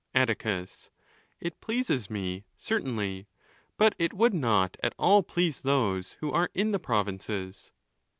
Atticus.—It 0.15 1.61
pleases 1.61 2.09
me, 2.09 2.43
certainly; 2.57 3.27
but 3.77 3.93
it 3.99 4.15
would 4.15 4.33
not 4.33 4.75
at 4.81 4.95
all 4.97 5.21
please 5.21 5.61
those 5.61 6.13
who 6.21 6.31
are 6.31 6.49
in 6.55 6.71
the 6.71 6.79
provinces. 6.79 7.71